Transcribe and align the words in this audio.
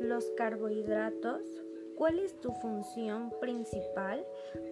los 0.00 0.28
carbohidratos, 0.36 1.40
cuál 1.96 2.18
es 2.18 2.34
tu 2.40 2.50
función 2.50 3.32
principal, 3.40 4.26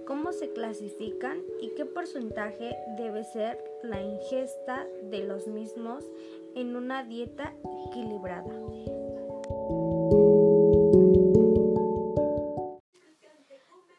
cómo 0.05 0.33
se 0.33 0.53
clasifican 0.53 1.41
y 1.61 1.69
qué 1.77 1.87
porcentaje 1.87 2.77
debe 2.97 3.23
ser 3.23 3.63
la 3.85 4.03
ingesta 4.03 4.85
de 5.05 5.21
los 5.21 5.47
mismos 5.47 6.11
en 6.57 6.75
una 6.75 7.05
dieta 7.05 7.55
equilibrada. 7.87 8.53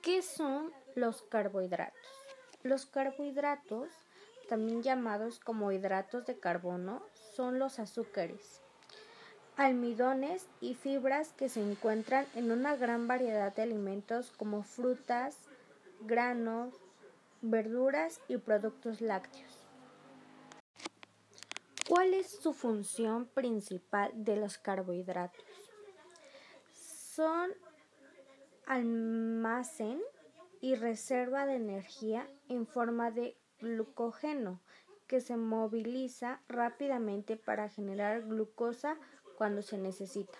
¿Qué 0.01 0.21
son 0.21 0.73
los 0.95 1.21
carbohidratos? 1.21 1.95
Los 2.63 2.85
carbohidratos, 2.85 3.87
también 4.49 4.83
llamados 4.83 5.39
como 5.39 5.71
hidratos 5.71 6.25
de 6.25 6.37
carbono, 6.37 7.01
son 7.13 7.59
los 7.59 7.79
azúcares, 7.79 8.61
almidones 9.55 10.47
y 10.61 10.73
fibras 10.75 11.33
que 11.33 11.49
se 11.49 11.61
encuentran 11.61 12.25
en 12.35 12.51
una 12.51 12.75
gran 12.75 13.07
variedad 13.07 13.53
de 13.55 13.61
alimentos 13.61 14.31
como 14.31 14.63
frutas, 14.63 15.37
granos, 16.01 16.73
verduras 17.41 18.19
y 18.27 18.37
productos 18.37 19.01
lácteos. 19.01 19.59
¿Cuál 21.87 22.13
es 22.13 22.27
su 22.27 22.53
función 22.53 23.25
principal 23.25 24.11
de 24.15 24.37
los 24.37 24.57
carbohidratos? 24.57 25.43
Son 26.71 27.51
almacén 28.65 30.01
y 30.61 30.75
reserva 30.75 31.45
de 31.45 31.55
energía 31.55 32.27
en 32.47 32.65
forma 32.65 33.11
de 33.11 33.37
glucógeno 33.59 34.61
que 35.07 35.19
se 35.19 35.35
moviliza 35.35 36.41
rápidamente 36.47 37.35
para 37.35 37.69
generar 37.69 38.23
glucosa 38.23 38.97
cuando 39.37 39.61
se 39.61 39.77
necesita. 39.77 40.37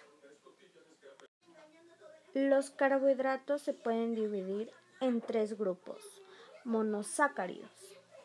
Los 2.34 2.72
carbohidratos 2.72 3.62
se 3.62 3.74
pueden 3.74 4.16
dividir 4.16 4.72
en 5.02 5.22
tres 5.22 5.58
grupos 5.58 6.02
monosacáridos. 6.64 7.72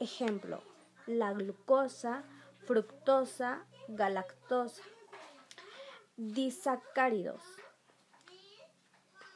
Ejemplo, 0.01 0.63
la 1.07 1.33
glucosa, 1.33 2.23
fructosa, 2.67 3.67
galactosa. 3.89 4.83
Disacáridos. 6.17 7.43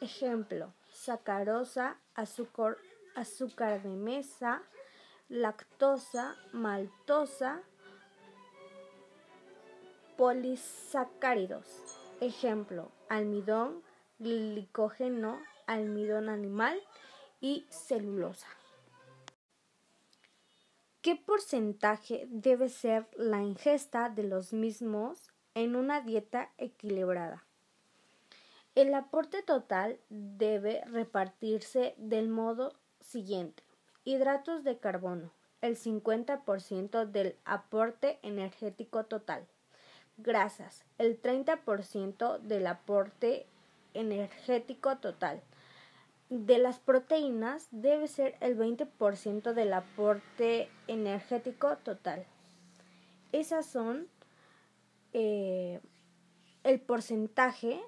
Ejemplo, 0.01 0.73
sacarosa, 0.91 1.99
azúcar, 2.15 2.77
azúcar 3.15 3.83
de 3.83 3.91
mesa, 3.91 4.63
lactosa, 5.29 6.37
maltosa, 6.53 7.63
polisacáridos. 10.17 11.67
Ejemplo, 12.21 12.91
almidón, 13.09 13.83
glicógeno, 14.19 15.41
almidón 15.67 16.29
animal 16.29 16.81
y 17.41 17.67
celulosa. 17.71 18.47
¿Qué 21.01 21.17
porcentaje 21.17 22.29
debe 22.31 22.69
ser 22.69 23.09
la 23.17 23.43
ingesta 23.43 24.09
de 24.09 24.23
los 24.23 24.53
mismos 24.53 25.33
en 25.55 25.75
una 25.75 26.01
dieta 26.01 26.53
equilibrada? 26.59 27.45
El 28.77 28.95
aporte 28.95 29.43
total 29.43 29.99
debe 30.09 30.83
repartirse 30.87 31.95
del 31.99 32.29
modo 32.29 32.73
siguiente. 33.01 33.65
Hidratos 34.05 34.63
de 34.63 34.79
carbono, 34.79 35.33
el 35.61 35.77
50% 35.77 37.05
del 37.07 37.37
aporte 37.45 38.19
energético 38.23 39.05
total. 39.05 39.47
Grasas, 40.19 40.85
el 40.99 41.21
30% 41.21 42.39
del 42.41 42.67
aporte 42.67 43.47
energético 43.95 44.97
total 44.99 45.43
de 46.33 46.59
las 46.59 46.79
proteínas 46.79 47.69
debe 47.73 48.09
ser 48.09 48.37
el 48.41 48.57
20% 48.57 49.53
del 49.53 49.75
aporte 49.75 50.71
energético 50.87 51.77
total. 51.77 52.25
Esas 53.33 53.67
son 53.67 54.09
eh, 55.13 55.81
el 56.65 56.81
porcentaje 56.81 57.83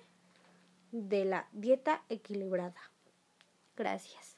de 0.93 1.25
la 1.25 1.49
dieta 1.53 2.03
equilibrada. 2.11 2.81
Gracias. 3.77 4.37